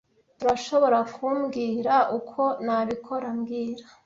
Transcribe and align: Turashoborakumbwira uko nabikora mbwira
Turashoborakumbwira 0.39 1.95
uko 2.17 2.41
nabikora 2.65 3.27
mbwira 3.37 3.85